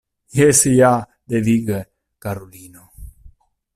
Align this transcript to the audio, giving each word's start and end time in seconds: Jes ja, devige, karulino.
Jes 0.37 0.61
ja, 0.71 0.89
devige, 1.33 1.77
karulino. 2.27 2.87